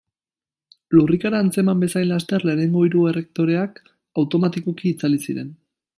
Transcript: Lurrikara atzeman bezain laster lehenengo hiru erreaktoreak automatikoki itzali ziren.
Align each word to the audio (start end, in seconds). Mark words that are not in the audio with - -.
Lurrikara 0.99 1.41
atzeman 1.45 1.83
bezain 1.83 2.07
laster 2.13 2.45
lehenengo 2.49 2.85
hiru 2.87 3.03
erreaktoreak 3.11 3.81
automatikoki 4.23 4.93
itzali 4.97 5.25
ziren. 5.29 5.55